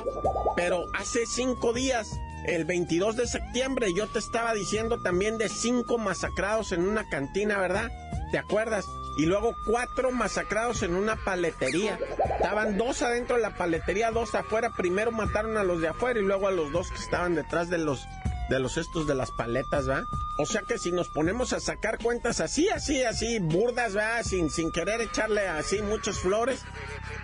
Pero 0.55 0.85
hace 0.97 1.25
5 1.25 1.73
días, 1.73 2.07
el 2.45 2.63
22 2.63 3.17
de 3.17 3.27
septiembre, 3.27 3.87
yo 3.97 4.07
te 4.07 4.19
estaba 4.19 4.53
diciendo 4.53 5.01
también 5.03 5.37
de 5.37 5.49
5 5.49 5.97
masacrados 5.97 6.71
en 6.71 6.87
una 6.87 7.03
cantina, 7.09 7.59
¿verdad? 7.59 7.91
¿Te 8.31 8.37
acuerdas? 8.37 8.85
Y 9.17 9.25
luego 9.25 9.53
4 9.67 10.13
masacrados 10.13 10.83
en 10.83 10.95
una 10.95 11.17
paletería. 11.17 11.99
Estaban 12.37 12.77
dos 12.77 13.01
adentro 13.01 13.35
de 13.35 13.41
la 13.41 13.57
paletería, 13.57 14.09
dos 14.09 14.33
afuera. 14.35 14.71
Primero 14.77 15.11
mataron 15.11 15.57
a 15.57 15.65
los 15.65 15.81
de 15.81 15.89
afuera 15.89 16.17
y 16.17 16.23
luego 16.23 16.47
a 16.47 16.51
los 16.51 16.71
dos 16.71 16.89
que 16.91 17.03
estaban 17.03 17.35
detrás 17.35 17.69
de 17.69 17.79
los 17.79 18.07
de 18.49 18.59
los 18.59 18.77
estos 18.77 19.07
de 19.07 19.15
las 19.15 19.31
paletas, 19.31 19.89
¿va? 19.89 20.05
O 20.37 20.45
sea 20.45 20.61
que 20.61 20.77
si 20.77 20.91
nos 20.91 21.07
ponemos 21.09 21.53
a 21.53 21.59
sacar 21.59 21.99
cuentas 21.99 22.39
así, 22.39 22.69
así, 22.69 23.03
así, 23.03 23.39
burdas, 23.39 23.95
¿va? 23.95 24.23
Sin, 24.23 24.49
sin 24.49 24.71
querer 24.71 25.01
echarle 25.01 25.47
así 25.47 25.81
muchas 25.81 26.19
flores, 26.19 26.61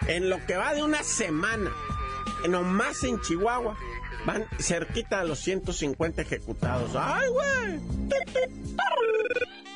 en 0.07 0.29
lo 0.29 0.45
que 0.45 0.57
va 0.57 0.73
de 0.73 0.83
una 0.83 1.03
semana, 1.03 1.71
nomás 2.47 3.03
en 3.03 3.19
Chihuahua, 3.21 3.77
van 4.25 4.45
cerquita 4.59 5.21
a 5.21 5.23
los 5.23 5.39
150 5.39 6.21
ejecutados. 6.21 6.91
¡Ay, 6.95 7.27
güey! 7.29 7.79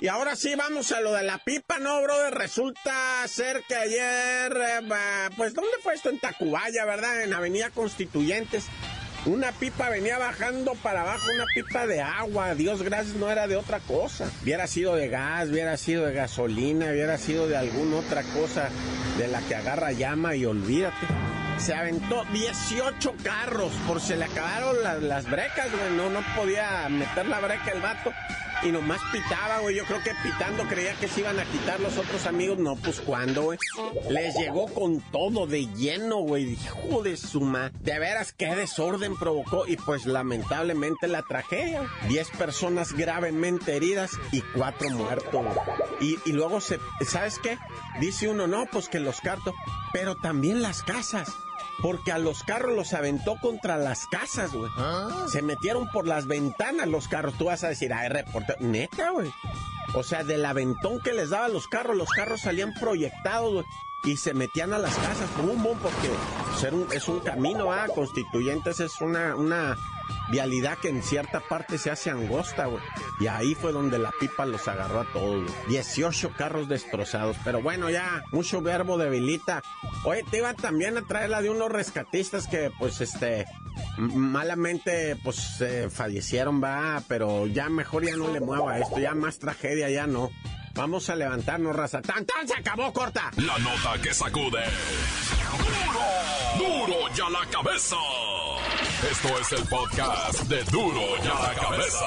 Y 0.04 0.10
ahora 0.10 0.36
sí, 0.36 0.54
vamos 0.56 0.92
a 0.92 1.00
lo 1.00 1.14
de 1.14 1.24
la 1.24 1.38
pipa, 1.38 1.80
¿no, 1.80 2.02
brother? 2.02 2.34
Resulta 2.34 3.26
ser 3.26 3.64
que 3.66 3.76
ayer, 3.76 4.52
eh, 4.52 5.30
pues, 5.38 5.54
¿dónde 5.54 5.72
fue 5.82 5.94
esto? 5.94 6.10
En 6.10 6.20
Tacubaya, 6.20 6.84
¿verdad? 6.84 7.24
En 7.24 7.34
Avenida 7.34 7.70
Constituyentes. 7.70 8.66
Una 9.26 9.54
pipa 9.54 9.90
venía 9.90 10.18
bajando 10.18 10.74
para 10.76 11.02
abajo, 11.02 11.26
una 11.34 11.46
pipa 11.56 11.88
de 11.88 12.02
agua. 12.02 12.56
Dios 12.56 12.84
gracias, 12.84 13.16
no 13.16 13.32
era 13.32 13.48
de 13.48 13.56
otra 13.56 13.80
cosa. 13.80 14.30
Hubiera 14.44 14.68
sido 14.68 14.96
de 14.96 15.08
gas, 15.08 15.48
hubiera 15.50 15.78
sido 15.78 16.06
de 16.06 16.14
gasolina, 16.14 16.88
hubiera 16.88 17.18
sido 17.18 17.48
de 17.48 17.56
alguna 17.56 17.98
otra 17.98 18.24
cosa 18.24 18.68
de 19.18 19.30
la 19.30 19.40
que 19.42 19.56
agarra 19.56 19.94
llama 19.94 20.36
y 20.36 20.46
olvídate. 20.46 21.08
Se 21.58 21.74
aventó 21.74 22.26
18 22.34 23.16
carros, 23.24 23.72
por 23.88 24.02
se 24.02 24.18
le 24.18 24.26
acabaron 24.26 24.76
las, 24.84 25.30
brecas, 25.30 25.70
güey. 25.72 25.96
No, 25.96 26.10
no 26.10 26.20
podía 26.36 26.90
meter 26.90 27.26
la 27.26 27.40
breca 27.40 27.72
el 27.72 27.80
vato 27.80 28.12
y 28.66 28.72
nomás 28.72 29.02
pitaba, 29.12 29.60
güey. 29.60 29.76
Yo 29.76 29.86
creo 29.86 30.02
que 30.02 30.12
pitando 30.24 30.64
creía 30.64 30.94
que 30.96 31.08
se 31.08 31.22
iban 31.22 31.40
a 31.40 31.46
quitar 31.46 31.80
los 31.80 31.98
otros 31.98 32.26
amigos. 32.26 32.58
No, 32.58 32.76
pues 32.76 33.02
cuando, 33.02 33.44
güey. 33.44 33.60
Les 34.10 34.36
llegó 34.36 34.68
con 34.74 35.02
todo 35.12 35.48
de 35.48 35.68
lleno, 35.68 36.18
güey. 36.18 36.54
Hijo 36.54 37.04
de 37.04 37.18
suma. 37.18 37.72
De 37.82 38.00
veras, 38.00 38.34
qué 38.34 38.56
desorden 38.56 39.16
provocó. 39.18 39.68
Y 39.68 39.78
pues 39.78 40.06
lamentablemente 40.06 41.08
la 41.08 41.24
tragedia. 41.24 41.90
Diez 42.08 42.30
personas 42.32 42.94
gravemente 42.94 43.76
heridas 43.76 44.12
y 44.32 44.42
cuatro 44.42 44.90
muertos. 44.90 45.46
Y, 46.00 46.18
y 46.26 46.32
luego 46.32 46.62
se, 46.62 46.80
¿sabes 47.06 47.40
qué? 47.40 47.58
Dice 48.00 48.30
uno, 48.30 48.48
no, 48.48 48.66
pues 48.72 48.90
que 48.90 49.00
los 49.00 49.20
cartos. 49.22 49.54
Pero 49.92 50.16
también 50.16 50.62
las 50.62 50.84
casas 50.84 51.34
porque 51.82 52.12
a 52.12 52.18
los 52.18 52.44
carros 52.44 52.76
los 52.76 52.94
aventó 52.94 53.36
contra 53.42 53.78
las 53.78 54.08
casas, 54.08 54.54
güey. 54.54 54.72
Ah. 54.78 55.26
Se 55.28 55.42
metieron 55.42 55.88
por 55.90 56.08
las 56.08 56.28
ventanas 56.28 56.88
los 56.88 57.08
carros. 57.08 57.36
Tú 57.38 57.46
vas 57.46 57.64
a 57.64 57.70
decir, 57.70 57.94
ay, 57.94 58.10
reportero, 58.10 58.58
neta, 58.62 59.12
güey. 59.12 59.34
O 59.96 60.04
sea, 60.04 60.24
del 60.24 60.46
aventón 60.46 61.00
que 61.02 61.14
les 61.14 61.30
daba 61.30 61.50
los 61.50 61.68
carros, 61.68 61.96
los 61.96 62.10
carros 62.10 62.42
salían 62.42 62.74
proyectados, 62.74 63.54
güey. 63.54 63.66
Y 64.06 64.18
se 64.18 64.34
metían 64.34 64.74
a 64.74 64.80
las 64.80 64.96
casas, 64.96 65.30
un 65.40 65.64
boom, 65.64 65.78
porque 65.80 66.10
pues, 66.60 66.92
es 66.92 67.08
un 67.08 67.22
camino, 67.22 67.72
ah, 67.72 67.88
Constituyentes 67.94 68.82
es 68.82 69.00
una, 69.00 69.34
una 69.34 69.78
vialidad 70.30 70.78
que 70.78 70.90
en 70.90 71.04
cierta 71.04 71.40
parte 71.42 71.78
se 71.78 71.92
hace 71.92 72.10
angosta, 72.10 72.66
güey. 72.66 72.84
Y 73.20 73.28
ahí 73.28 73.56
fue 73.56 73.72
donde 73.72 74.00
la 74.00 74.12
pipa 74.20 74.46
los 74.46 74.68
agarró 74.68 75.02
a 75.02 75.14
todos, 75.14 75.52
18 75.68 76.32
carros 76.38 76.68
destrozados. 76.68 77.38
Pero 77.44 77.62
bueno, 77.62 77.90
ya, 77.90 78.24
mucho 78.32 78.62
verbo 78.62 78.98
debilita. 78.98 79.62
Oye, 80.06 80.24
te 80.30 80.38
iba 80.38 80.54
también 80.54 80.98
a 80.98 81.04
traer 81.04 81.30
la 81.30 81.42
de 81.42 81.50
unos 81.50 81.72
rescatistas 81.72 82.48
que, 82.48 82.72
pues, 82.78 83.02
este, 83.02 83.46
malamente, 83.98 85.16
pues, 85.24 85.64
fallecieron, 85.92 86.64
va, 86.64 87.04
pero 87.08 87.48
ya 87.48 87.70
mejor 87.70 88.06
ya 88.06 88.16
no 88.16 88.30
le 88.30 88.40
mueva 88.40 88.80
esto, 88.80 89.00
ya 89.00 89.14
más 89.14 89.40
tragedia, 89.40 89.90
ya 89.90 90.08
no. 90.08 90.32
Vamos 90.76 91.10
a 91.10 91.16
levantarnos, 91.16 91.76
raza. 91.76 92.02
¡Tan, 92.02 92.26
tan! 92.26 92.48
¡Se 92.48 92.56
acabó, 92.56 92.92
corta! 92.92 93.32
La 93.38 93.60
nota 93.60 94.02
que 94.02 94.12
sacude. 94.12 94.64
¡Duro! 96.58 96.88
¡Duro 96.88 97.14
ya 97.14 97.30
la 97.30 97.46
cabeza! 97.52 97.96
Esto 99.12 99.38
es 99.38 99.52
el 99.52 99.68
podcast 99.68 100.44
de 100.44 100.64
Duro 100.64 101.02
y 101.22 101.28
a 101.28 101.34
la 101.34 101.54
Cabeza. 101.56 102.06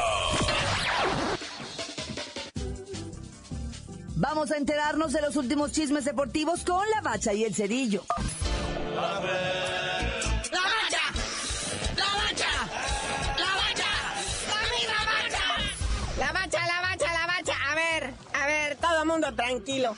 Vamos 4.14 4.50
a 4.50 4.56
enterarnos 4.56 5.12
de 5.12 5.20
los 5.20 5.36
últimos 5.36 5.72
chismes 5.72 6.06
deportivos 6.06 6.64
con 6.64 6.82
la 6.94 7.02
bacha 7.02 7.34
y 7.34 7.44
el 7.44 7.54
cerillo. 7.54 8.02
¡La 8.94 9.20
bacha! 9.20 9.32
¡La 10.52 10.62
bacha! 10.62 11.02
¡La 11.96 12.04
bacha! 12.16 12.50
¡La 13.36 15.04
bacha! 15.04 15.44
¡La 16.18 16.32
bacha, 16.32 16.66
la 16.66 16.80
bacha, 16.80 17.12
la 17.12 17.26
bacha! 17.26 17.54
A 17.70 17.74
ver, 17.74 18.14
a 18.32 18.46
ver, 18.46 18.76
todo 18.76 19.04
mundo 19.04 19.34
tranquilo. 19.34 19.94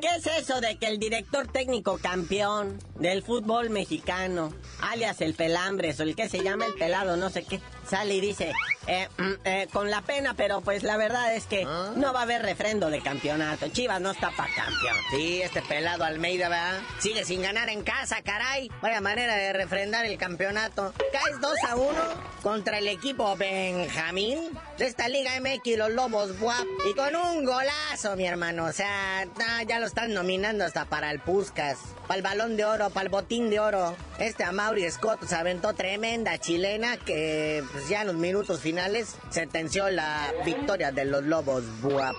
¿Qué 0.00 0.08
es 0.16 0.26
eso 0.26 0.60
de 0.60 0.78
que 0.78 0.86
el 0.86 1.00
director 1.00 1.48
técnico 1.48 1.98
campeón 1.98 2.78
del 3.00 3.24
fútbol 3.24 3.70
mexicano, 3.70 4.52
alias 4.80 5.20
el 5.20 5.34
Pelambres 5.34 6.00
o 6.00 6.02
el 6.02 6.16
que 6.16 6.28
se 6.28 6.42
llama 6.42 6.66
el 6.66 6.74
pelado, 6.74 7.16
no 7.16 7.30
sé 7.30 7.44
qué, 7.44 7.60
sale 7.86 8.14
y 8.14 8.20
dice, 8.20 8.52
eh, 8.86 9.08
mm, 9.16 9.32
eh, 9.44 9.68
con 9.72 9.90
la 9.90 10.02
pena, 10.02 10.34
pero 10.34 10.60
pues 10.60 10.82
la 10.82 10.96
verdad 10.96 11.34
es 11.34 11.46
que 11.46 11.64
¿Ah? 11.66 11.92
no 11.96 12.12
va 12.12 12.20
a 12.20 12.22
haber 12.22 12.42
refrendo 12.42 12.90
de 12.90 13.00
campeonato. 13.00 13.68
Chivas 13.68 14.00
no 14.00 14.10
está 14.10 14.30
para 14.30 14.52
campeón. 14.54 14.96
Sí, 15.10 15.42
este 15.42 15.62
pelado 15.62 16.04
Almeida, 16.04 16.48
¿verdad? 16.48 16.80
Sigue 16.98 17.24
sin 17.24 17.42
ganar 17.42 17.68
en 17.68 17.82
casa, 17.82 18.22
caray. 18.22 18.70
Vaya 18.80 19.00
manera 19.00 19.36
de 19.36 19.52
refrendar 19.52 20.04
el 20.06 20.18
campeonato. 20.18 20.92
Caes 21.12 21.40
2 21.40 21.52
a 21.68 21.76
1 21.76 21.92
contra 22.42 22.78
el 22.78 22.88
equipo 22.88 23.36
Benjamín 23.36 24.50
de 24.78 24.86
esta 24.86 25.08
Liga 25.08 25.32
MX, 25.40 25.78
los 25.78 25.90
Lobos 25.90 26.38
Buap. 26.38 26.66
Y 26.88 26.94
con 26.94 27.16
un 27.16 27.44
golazo, 27.44 28.16
mi 28.16 28.26
hermano. 28.26 28.66
O 28.66 28.72
sea, 28.72 29.26
ya 29.66 29.78
lo 29.78 29.86
están 29.86 30.12
nominando 30.12 30.64
hasta 30.64 30.84
para 30.84 31.10
el 31.10 31.20
Puscas 31.20 31.78
para 32.06 32.18
el 32.18 32.22
balón 32.22 32.56
de 32.56 32.64
oro, 32.64 32.90
para 32.90 33.04
el 33.04 33.08
botín 33.10 33.50
de 33.50 33.60
oro. 33.60 33.96
Este 34.18 34.44
Amaury 34.44 34.88
Scott 34.90 35.24
se 35.26 35.34
aventó 35.34 35.74
tremenda 35.74 36.38
chilena 36.38 36.96
que 36.96 37.62
pues, 37.76 37.90
ya 37.90 38.00
en 38.00 38.06
los 38.06 38.16
minutos 38.16 38.60
finales 38.60 39.16
sentenció 39.28 39.90
la 39.90 40.32
victoria 40.46 40.92
de 40.92 41.04
los 41.04 41.22
Lobos. 41.22 41.62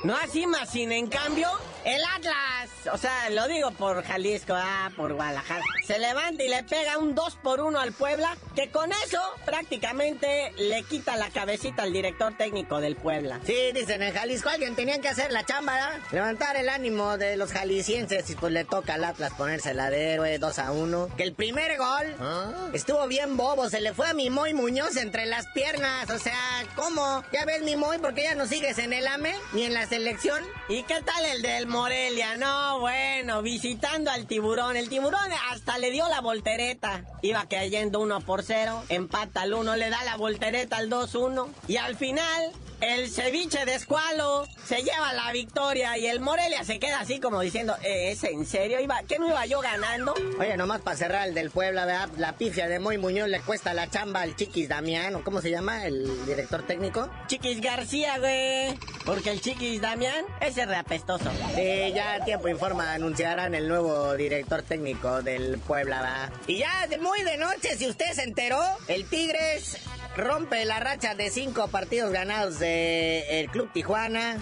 No 0.04 0.16
así 0.16 0.46
más, 0.46 0.70
sin 0.70 0.92
en 0.92 1.08
cambio, 1.08 1.50
el 1.86 2.02
Atlas, 2.16 2.70
o 2.92 2.98
sea, 2.98 3.30
lo 3.30 3.48
digo 3.48 3.72
por 3.72 4.04
Jalisco, 4.04 4.54
ah, 4.56 4.92
por 4.96 5.14
Guadalajara, 5.14 5.64
se 5.86 6.00
levanta 6.00 6.44
y 6.44 6.50
le 6.50 6.64
pega 6.64 6.98
un 6.98 7.16
2 7.16 7.38
por 7.42 7.62
1 7.62 7.80
al 7.80 7.92
Puebla, 7.92 8.36
que 8.56 8.70
con 8.70 8.92
eso 8.92 9.22
prácticamente 9.46 10.52
le 10.58 10.84
quita 10.84 11.16
la 11.16 11.30
cabecita 11.30 11.84
al 11.84 11.94
director 11.94 12.36
técnico 12.38 12.82
del 12.82 12.96
Puebla. 12.96 13.40
Sí, 13.46 13.72
dicen 13.74 14.02
en 14.04 14.14
Jalisco 14.14 14.50
alguien 14.50 14.76
tenía 14.76 15.00
que 15.00 15.10
hacer 15.10 15.32
la 15.32 15.46
chamba, 15.46 15.74
¿verdad? 15.74 16.00
Levantar 16.12 16.56
el 16.58 16.70
ánimo 16.70 17.18
de 17.18 17.38
los 17.38 17.52
jaliscienses 17.52 18.30
y 18.30 18.36
pues 18.36 18.52
le 18.52 18.66
toca 18.66 18.96
al 18.96 19.04
Atlas 19.04 19.34
ponerse 19.38 19.74
la 19.74 19.90
de 19.90 20.14
héroe 20.14 20.38
2 20.40 20.60
a 20.60 20.72
1. 20.72 21.10
Que 21.16 21.24
el 21.24 21.34
primer 21.34 21.78
gol 21.78 22.16
¿Ah? 22.20 22.70
estuvo 22.74 23.08
bien 23.08 23.38
bobo, 23.38 23.70
se 23.70 23.82
le 23.82 23.94
fue 23.94 24.08
a 24.08 24.14
Mimoy 24.14 24.54
Muñoz 24.54 24.98
entre 24.98 25.26
las 25.26 25.48
piernas, 25.48 26.10
o 26.10 26.20
sea, 26.20 26.66
¿cómo? 26.76 27.24
Ya 27.32 27.46
ves 27.46 27.62
Mimoy 27.62 28.00
porque 28.00 28.24
ya 28.24 28.36
no 28.36 28.46
sigues 28.46 28.78
en 28.80 28.94
el 28.94 29.08
AME 29.08 29.36
ni 29.54 29.64
en 29.64 29.74
la 29.74 29.88
selección. 29.88 30.44
¿Y 30.70 30.84
qué 30.84 31.02
tal 31.02 31.26
el 31.26 31.42
del 31.42 31.67
el 31.68 31.74
Morelia, 31.74 32.38
no, 32.38 32.80
bueno, 32.80 33.42
visitando 33.42 34.10
al 34.10 34.26
tiburón. 34.26 34.78
El 34.78 34.88
tiburón 34.88 35.20
hasta 35.52 35.78
le 35.78 35.92
dio 35.92 36.08
la 36.08 36.22
voltereta. 36.22 37.04
Iba 37.22 37.46
cayendo 37.50 38.00
1 38.00 38.22
por 38.22 38.44
0, 38.44 38.86
empata 38.88 39.42
al 39.42 39.54
1, 39.54 39.76
le 39.76 39.90
da 39.90 40.02
la 40.06 40.16
voltereta 40.16 40.78
al 40.78 40.90
2-1. 40.90 41.48
Y 41.68 41.76
al 41.76 41.98
final, 41.98 42.54
el 42.80 43.10
ceviche 43.10 43.66
de 43.66 43.74
escualo 43.74 44.46
se 44.64 44.84
lleva 44.84 45.12
la 45.14 45.32
victoria 45.32 45.98
y 45.98 46.06
el 46.06 46.20
Morelia 46.20 46.64
se 46.64 46.78
queda 46.78 47.00
así 47.00 47.20
como 47.20 47.42
diciendo, 47.42 47.76
eh, 47.82 48.12
¿es 48.12 48.24
en 48.24 48.46
serio? 48.46 48.80
¿Iba, 48.80 49.02
¿Qué 49.08 49.18
no 49.18 49.28
iba 49.28 49.46
yo 49.48 49.62
ganando? 49.62 50.14
Oye, 50.40 50.56
nomás 50.58 50.82
para 50.82 50.96
cerrar 50.96 51.28
el 51.28 51.34
del 51.34 51.50
Puebla, 51.50 51.86
¿verdad? 51.86 52.10
La 52.18 52.34
pifia 52.34 52.68
de 52.68 52.78
Moy 52.80 53.00
Muñoz 53.00 53.30
le 53.30 53.42
cuesta 53.42 53.74
la 53.74 53.90
chamba 53.90 54.22
al 54.22 54.36
Chiquis 54.36 54.70
Damián, 54.70 55.16
¿o 55.16 55.24
cómo 55.24 55.42
se 55.42 55.50
llama 55.50 55.86
el 55.86 56.26
director 56.28 56.62
técnico? 56.64 57.10
Chiquis 57.28 57.62
García, 57.62 58.20
güey. 58.20 58.78
Porque 59.06 59.32
el 59.32 59.42
Chiquis 59.42 59.82
Damián 59.82 60.26
ese 60.40 60.62
es 60.62 60.68
reapestoso. 60.68 61.32
Eh, 61.58 61.92
ya 61.96 62.24
tiempo 62.24 62.48
informa, 62.48 62.94
anunciarán 62.94 63.56
el 63.56 63.68
nuevo 63.68 64.16
director 64.16 64.62
técnico 64.62 65.24
del 65.24 65.58
Puebla, 65.58 66.02
¿verdad? 66.02 66.32
Y 66.46 66.60
ya 66.60 66.86
de 66.88 67.00
muy 67.00 67.24
de 67.24 67.38
noche, 67.38 67.76
si 67.76 67.90
usted 67.90 68.12
se 68.14 68.24
enteró, 68.24 68.62
el 68.88 69.06
Tigres 69.10 69.78
rompe 70.16 70.64
la 70.66 70.80
racha 70.80 71.16
de 71.16 71.32
cinco 71.32 71.68
partidos 71.70 72.12
ganados 72.12 72.60
del 72.60 73.50
Club 73.50 73.72
Tijuana. 73.74 74.38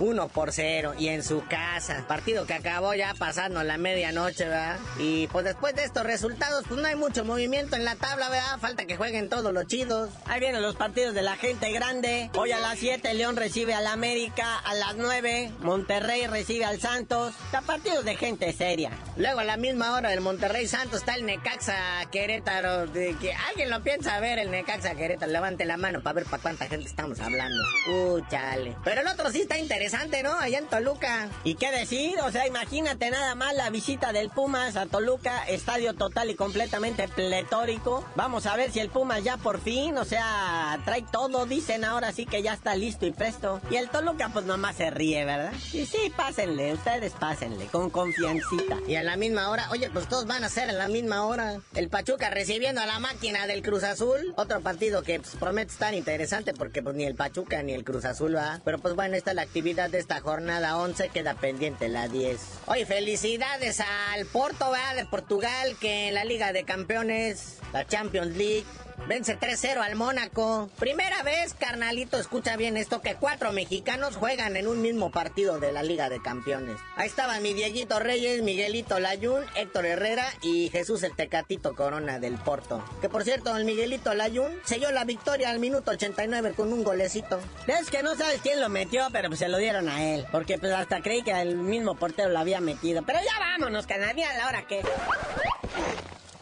1 0.00 0.28
por 0.28 0.52
0 0.52 0.94
y 0.98 1.08
en 1.08 1.22
su 1.22 1.44
casa. 1.46 2.04
Partido 2.08 2.46
que 2.46 2.54
acabó 2.54 2.94
ya 2.94 3.14
pasando 3.18 3.62
la 3.62 3.76
medianoche, 3.76 4.46
¿verdad? 4.46 4.78
Y 4.98 5.26
pues 5.28 5.44
después 5.44 5.74
de 5.76 5.84
estos 5.84 6.04
resultados, 6.04 6.64
pues 6.66 6.80
no 6.80 6.88
hay 6.88 6.96
mucho 6.96 7.24
movimiento 7.24 7.76
en 7.76 7.84
la 7.84 7.96
tabla, 7.96 8.30
¿verdad? 8.30 8.58
Falta 8.58 8.86
que 8.86 8.96
jueguen 8.96 9.28
todos 9.28 9.52
los 9.52 9.66
chidos. 9.66 10.10
Ahí 10.24 10.40
vienen 10.40 10.62
los 10.62 10.76
partidos 10.76 11.14
de 11.14 11.22
la 11.22 11.36
gente 11.36 11.70
grande. 11.70 12.30
Hoy 12.34 12.52
a 12.52 12.58
las 12.58 12.78
7 12.78 13.12
León 13.14 13.36
recibe 13.36 13.74
al 13.74 13.86
América, 13.86 14.58
a 14.58 14.74
las 14.74 14.96
9 14.96 15.52
Monterrey 15.60 16.26
recibe 16.26 16.64
al 16.64 16.80
Santos. 16.80 17.34
Está 17.44 17.60
partidos 17.60 18.04
de 18.04 18.16
gente 18.16 18.52
seria. 18.54 18.90
Luego 19.16 19.40
a 19.40 19.44
la 19.44 19.58
misma 19.58 19.92
hora 19.92 20.08
del 20.10 20.22
Monterrey 20.22 20.66
Santos 20.66 21.00
está 21.00 21.14
el 21.14 21.26
Necaxa 21.26 22.06
Querétaro. 22.10 22.86
De 22.86 23.14
que 23.20 23.34
alguien 23.34 23.68
lo 23.68 23.82
piensa 23.82 24.18
ver 24.20 24.38
el 24.38 24.50
Necaxa 24.50 24.94
Querétaro. 24.94 25.30
Levante 25.30 25.66
la 25.66 25.76
mano 25.76 26.02
para 26.02 26.14
ver 26.14 26.24
para 26.24 26.42
cuánta 26.42 26.66
gente 26.66 26.86
estamos 26.88 27.20
hablando. 27.20 27.62
Uh, 27.88 28.20
chale. 28.30 28.76
Pero 28.82 29.02
el 29.02 29.06
otro 29.06 29.30
sí 29.30 29.42
está 29.42 29.58
interesante 29.58 29.89
¿no? 30.22 30.38
Allá 30.38 30.58
en 30.58 30.66
Toluca. 30.66 31.28
¿Y 31.42 31.54
qué 31.54 31.70
decir? 31.72 32.20
O 32.20 32.30
sea, 32.30 32.46
imagínate 32.46 33.10
nada 33.10 33.34
más 33.34 33.54
la 33.54 33.70
visita 33.70 34.12
del 34.12 34.30
Pumas 34.30 34.76
a 34.76 34.86
Toluca, 34.86 35.42
estadio 35.48 35.94
total 35.94 36.30
y 36.30 36.36
completamente 36.36 37.08
pletórico. 37.08 38.04
Vamos 38.14 38.46
a 38.46 38.54
ver 38.56 38.70
si 38.70 38.78
el 38.78 38.88
Pumas 38.88 39.24
ya 39.24 39.36
por 39.36 39.60
fin, 39.60 39.98
o 39.98 40.04
sea, 40.04 40.78
trae 40.84 41.02
todo, 41.10 41.44
dicen 41.46 41.84
ahora 41.84 42.12
sí 42.12 42.24
que 42.24 42.42
ya 42.42 42.52
está 42.52 42.76
listo 42.76 43.04
y 43.04 43.10
presto. 43.10 43.60
Y 43.70 43.76
el 43.76 43.88
Toluca 43.88 44.28
pues 44.32 44.44
nomás 44.44 44.76
se 44.76 44.90
ríe, 44.90 45.24
¿verdad? 45.24 45.52
Y 45.72 45.86
sí, 45.86 46.12
pásenle, 46.16 46.72
ustedes 46.72 47.12
pásenle, 47.14 47.66
con 47.66 47.90
confiancita. 47.90 48.76
Y 48.86 48.94
a 48.94 49.02
la 49.02 49.16
misma 49.16 49.50
hora, 49.50 49.68
oye, 49.72 49.90
pues 49.90 50.08
todos 50.08 50.26
van 50.26 50.44
a 50.44 50.48
ser 50.48 50.70
a 50.70 50.72
la 50.72 50.86
misma 50.86 51.24
hora. 51.24 51.60
El 51.74 51.88
Pachuca 51.88 52.30
recibiendo 52.30 52.80
a 52.80 52.86
la 52.86 53.00
máquina 53.00 53.48
del 53.48 53.62
Cruz 53.62 53.82
Azul. 53.82 54.34
Otro 54.36 54.60
partido 54.60 55.02
que 55.02 55.18
pues, 55.18 55.34
promete 55.34 55.72
estar 55.72 55.94
interesante 55.94 56.54
porque 56.54 56.80
pues 56.80 56.94
ni 56.94 57.04
el 57.04 57.16
Pachuca 57.16 57.62
ni 57.62 57.72
el 57.72 57.84
Cruz 57.84 58.04
Azul 58.04 58.36
va. 58.36 58.60
Pero 58.64 58.78
pues 58.78 58.94
bueno, 58.94 59.16
esta 59.16 59.30
es 59.30 59.36
la 59.36 59.42
actividad 59.42 59.79
de 59.88 59.98
esta 59.98 60.20
jornada 60.20 60.76
11 60.76 61.08
queda 61.08 61.34
pendiente 61.34 61.88
la 61.88 62.06
10. 62.06 62.38
Hoy 62.66 62.84
felicidades 62.84 63.80
al 63.80 64.26
Porto 64.26 64.70
de 64.94 65.06
Portugal 65.06 65.74
que 65.80 66.08
en 66.08 66.14
la 66.14 66.24
Liga 66.24 66.52
de 66.52 66.64
Campeones, 66.64 67.56
la 67.72 67.86
Champions 67.86 68.36
League, 68.36 68.66
Vence 69.06 69.38
3-0 69.38 69.78
al 69.78 69.96
Mónaco. 69.96 70.70
Primera 70.78 71.22
vez, 71.22 71.54
carnalito, 71.54 72.18
escucha 72.18 72.56
bien 72.56 72.76
esto, 72.76 73.00
que 73.00 73.16
cuatro 73.16 73.52
mexicanos 73.52 74.16
juegan 74.16 74.56
en 74.56 74.68
un 74.68 74.82
mismo 74.82 75.10
partido 75.10 75.58
de 75.58 75.72
la 75.72 75.82
Liga 75.82 76.08
de 76.08 76.22
Campeones. 76.22 76.76
Ahí 76.96 77.08
estaban 77.08 77.42
mi 77.42 77.52
Dieguito 77.52 77.98
Reyes, 77.98 78.42
Miguelito 78.42 79.00
Layún, 79.00 79.42
Héctor 79.56 79.86
Herrera 79.86 80.26
y 80.42 80.68
Jesús 80.70 81.02
el 81.02 81.16
Tecatito 81.16 81.74
Corona 81.74 82.18
del 82.18 82.34
Porto. 82.34 82.84
Que 83.00 83.08
por 83.08 83.24
cierto, 83.24 83.56
el 83.56 83.64
Miguelito 83.64 84.14
Layún 84.14 84.52
selló 84.64 84.92
la 84.92 85.04
victoria 85.04 85.50
al 85.50 85.58
minuto 85.58 85.90
89 85.90 86.52
con 86.54 86.72
un 86.72 86.84
golecito. 86.84 87.40
Es 87.66 87.90
que 87.90 88.02
no 88.02 88.14
sabes 88.14 88.40
quién 88.42 88.60
lo 88.60 88.68
metió, 88.68 89.08
pero 89.12 89.28
pues 89.28 89.40
se 89.40 89.48
lo 89.48 89.58
dieron 89.58 89.88
a 89.88 90.04
él. 90.14 90.26
Porque 90.30 90.58
pues 90.58 90.72
hasta 90.72 91.02
creí 91.02 91.22
que 91.22 91.32
el 91.32 91.56
mismo 91.56 91.96
portero 91.96 92.28
lo 92.28 92.38
había 92.38 92.60
metido. 92.60 93.02
Pero 93.02 93.18
ya 93.20 93.38
vámonos, 93.38 93.86
canadía, 93.86 94.30
a 94.30 94.36
la 94.36 94.46
hora 94.46 94.66
que... 94.66 94.82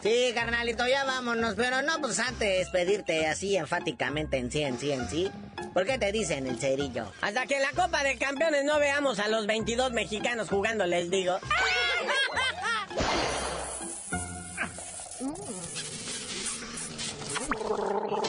Sí, 0.01 0.31
carnalito, 0.33 0.87
ya 0.87 1.03
vámonos, 1.03 1.55
pero 1.55 1.81
no, 1.81 1.99
pues 1.99 2.19
antes 2.19 2.69
pedirte 2.69 3.27
así 3.27 3.57
enfáticamente 3.57 4.37
en 4.37 4.49
sí, 4.49 4.61
en 4.61 4.79
sí, 4.79 4.91
en 4.91 5.09
sí. 5.09 5.29
¿Por 5.73 5.85
qué 5.85 5.97
te 5.97 6.11
dicen 6.13 6.47
el 6.47 6.57
cerillo? 6.57 7.11
Hasta 7.21 7.45
que 7.45 7.57
en 7.57 7.63
la 7.63 7.71
Copa 7.71 8.01
de 8.03 8.17
Campeones 8.17 8.63
no 8.63 8.79
veamos 8.79 9.19
a 9.19 9.27
los 9.27 9.45
22 9.45 9.91
mexicanos 9.91 10.49
jugando, 10.49 10.85
les 10.85 11.09
digo. 11.09 11.37